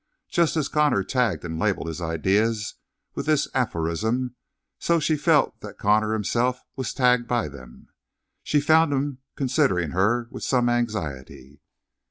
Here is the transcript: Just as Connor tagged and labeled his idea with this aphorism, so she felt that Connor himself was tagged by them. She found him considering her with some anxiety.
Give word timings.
Just 0.29 0.57
as 0.57 0.67
Connor 0.67 1.03
tagged 1.03 1.45
and 1.45 1.59
labeled 1.59 1.85
his 1.85 2.01
idea 2.01 2.51
with 3.13 3.27
this 3.27 3.47
aphorism, 3.53 4.35
so 4.79 4.99
she 4.99 5.15
felt 5.15 5.59
that 5.61 5.77
Connor 5.77 6.13
himself 6.13 6.63
was 6.75 6.91
tagged 6.91 7.27
by 7.27 7.47
them. 7.47 7.87
She 8.41 8.61
found 8.61 8.91
him 8.91 9.19
considering 9.35 9.91
her 9.91 10.27
with 10.31 10.43
some 10.43 10.69
anxiety. 10.69 11.61